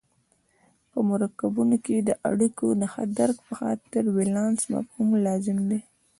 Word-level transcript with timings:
په 0.91 0.99
مرکبونو 1.09 1.75
کې 1.85 1.95
د 1.99 2.09
اړیکو 2.29 2.67
د 2.81 2.83
ښه 2.91 3.03
درک 3.17 3.37
په 3.47 3.53
خاطر 3.59 4.03
ولانس 4.17 4.59
مفهوم 4.73 5.09
لازم 5.25 5.57
دی. 5.69 5.79